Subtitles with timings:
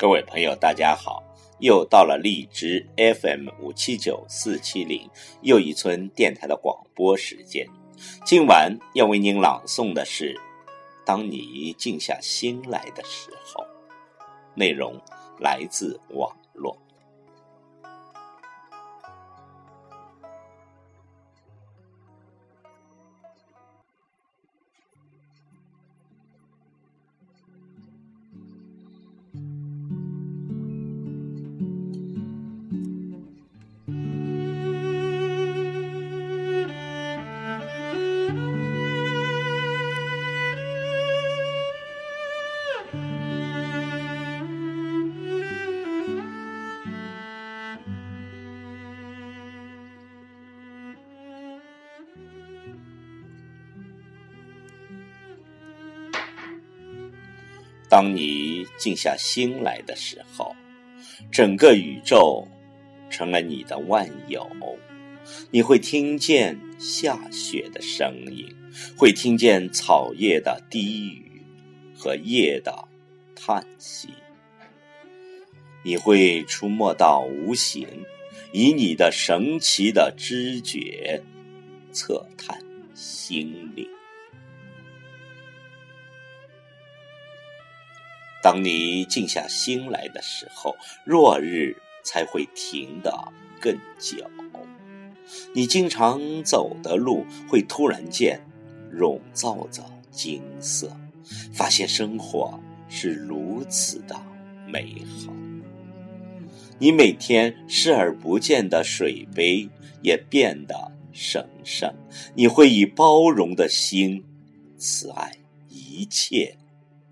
[0.00, 1.22] 各位朋友，大家好！
[1.58, 5.06] 又到了荔枝 FM 五七九四七零
[5.42, 7.68] 又一村电台的广播时间。
[8.24, 10.32] 今晚要为您朗诵的是
[11.04, 13.62] 《当你静下心来的时候》，
[14.54, 14.98] 内容
[15.38, 16.74] 来自网络。
[57.90, 60.54] 当你静下心来的时候，
[61.30, 62.46] 整个宇宙
[63.10, 64.48] 成了你的万有。
[65.50, 68.48] 你会听见下雪的声音，
[68.96, 71.42] 会听见草叶的低语
[71.94, 72.88] 和叶的
[73.34, 74.08] 叹息。
[75.82, 77.88] 你会出没到无形，
[78.52, 81.20] 以你的神奇的知觉
[81.92, 82.62] 测探
[82.94, 83.88] 心灵。
[88.42, 90.74] 当你静下心来的时候，
[91.04, 93.12] 落日才会停得
[93.60, 94.24] 更久。
[95.54, 98.40] 你经常走的路会突然间
[98.90, 100.90] 笼罩着金色，
[101.52, 104.20] 发现生活是如此的
[104.66, 105.32] 美好。
[106.78, 109.68] 你每天视而不见的水杯
[110.02, 111.94] 也变得神圣。
[112.34, 114.24] 你会以包容的心
[114.78, 115.36] 慈爱
[115.68, 116.56] 一切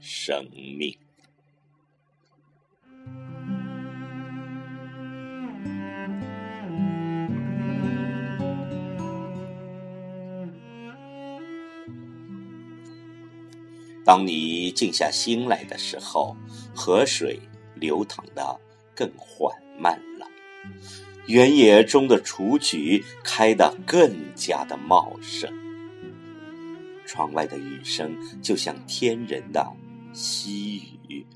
[0.00, 0.96] 生命。
[14.08, 16.34] 当你静下心来的时候，
[16.74, 17.38] 河水
[17.74, 18.58] 流淌的
[18.96, 20.26] 更缓慢了，
[21.26, 25.52] 原野中的雏菊开得更加的茂盛。
[27.04, 29.70] 窗外的雨声就像天人的
[30.14, 31.26] 细语，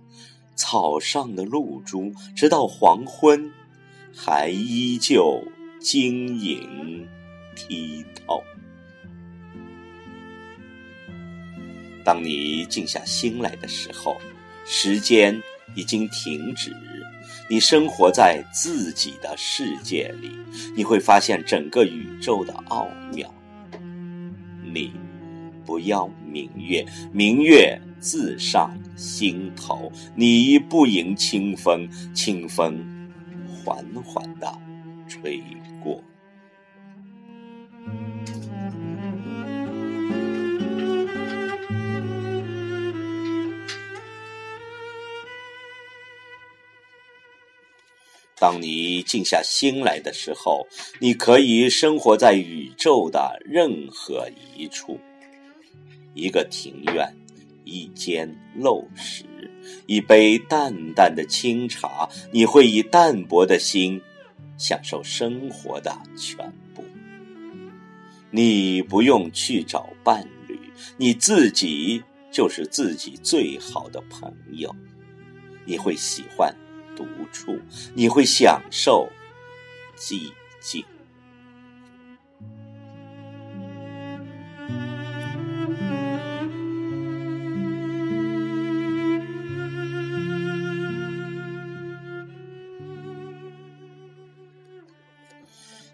[0.55, 3.53] 草上的露珠直到黄昏
[4.17, 5.43] 还依旧
[5.79, 7.07] 晶莹
[7.55, 8.43] 剔透。
[12.05, 14.17] 当你静下心来的时候，
[14.65, 15.41] 时间
[15.75, 16.75] 已经停止，
[17.49, 20.31] 你生活在自己的世界里，
[20.77, 23.33] 你会发现整个宇宙的奥妙。
[24.63, 24.93] 你
[25.65, 32.79] 不要明月，明月自上心头；你不迎清风，清风
[33.47, 34.53] 缓缓的
[35.07, 35.43] 吹
[35.83, 36.03] 过。
[48.43, 50.67] 当你静下心来的时候，
[50.99, 54.99] 你可以生活在宇宙的任何一处。
[56.13, 57.09] 一个庭院，
[57.65, 59.25] 一间陋室，
[59.87, 64.03] 一杯淡淡的清茶，你会以淡泊的心
[64.59, 66.83] 享受生活的全部。
[68.33, 70.59] 你不用去找伴侣，
[70.97, 74.75] 你自己就是自己最好的朋友。
[75.65, 76.53] 你会喜欢。
[77.05, 77.59] 独处，
[77.95, 79.09] 你会享受
[79.97, 80.85] 寂静。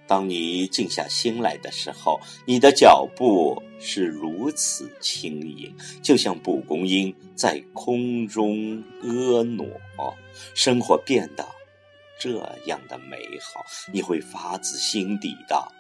[0.09, 5.73] 当你静下心来的时候，你的脚步是如此轻盈，
[6.03, 9.65] 就像蒲公英在空中婀娜。
[10.55, 11.47] 生活变得
[12.19, 15.71] 这样的美好，你会发自心底的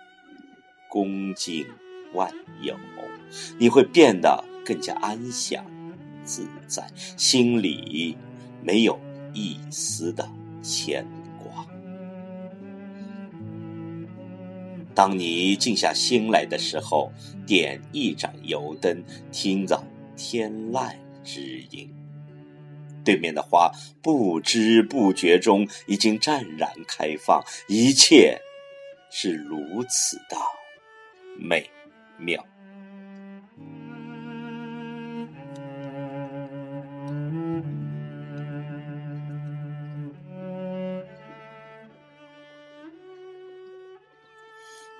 [0.88, 1.66] 恭敬
[2.12, 2.76] 万有，
[3.58, 5.64] 你会变得更加安详
[6.22, 6.86] 自在，
[7.16, 8.16] 心里
[8.62, 9.00] 没有
[9.32, 10.28] 一丝的
[10.62, 11.06] 牵。
[14.98, 17.12] 当你静下心来的时候，
[17.46, 19.80] 点一盏油灯，听着
[20.16, 20.92] 天籁
[21.22, 21.88] 之音，
[23.04, 23.70] 对面的花
[24.02, 28.40] 不知不觉中已经湛然开放，一切
[29.08, 30.36] 是如此的
[31.38, 31.70] 美
[32.16, 32.44] 妙。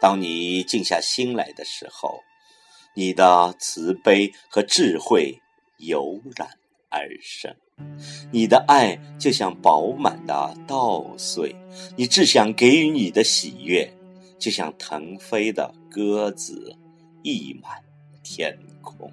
[0.01, 2.21] 当你静下心来的时候，
[2.95, 5.41] 你的慈悲和智慧
[5.79, 6.49] 油然
[6.89, 7.55] 而生，
[8.33, 11.55] 你的爱就像饱满的稻穗，
[11.97, 13.93] 你只想给予你的喜悦，
[14.39, 16.77] 就像腾飞的鸽子
[17.23, 17.83] 溢满
[18.23, 19.13] 天空。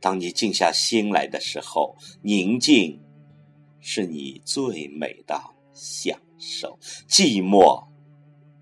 [0.00, 3.00] 当你静下心来的时候，宁静
[3.80, 5.40] 是你最美的
[5.72, 6.78] 享受，
[7.08, 7.84] 寂寞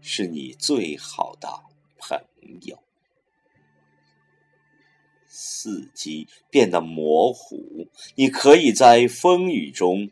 [0.00, 1.48] 是你最好的
[1.98, 2.18] 朋
[2.62, 2.82] 友。
[5.26, 10.10] 四季变得模糊，你可以在风雨中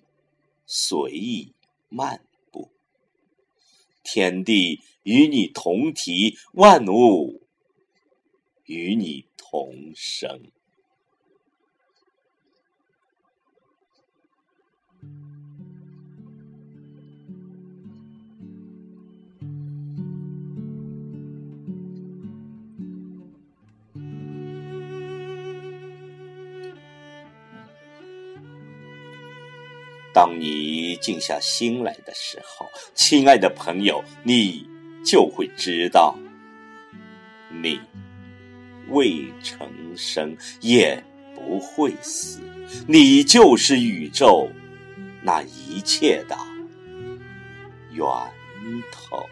[0.67, 1.53] 随意
[1.89, 2.71] 漫步。
[4.05, 7.43] 天地与你同体，万物
[8.65, 10.53] 与你同生。
[30.19, 34.69] 当你静下心来的时候，亲爱的朋友，你
[35.05, 36.13] 就会知道，
[37.63, 37.79] 你
[38.89, 41.01] 未成生也
[41.37, 42.41] 不会死，
[42.89, 44.51] 你就是宇宙
[45.23, 46.37] 那一切的
[47.93, 48.05] 源
[48.91, 49.25] 头。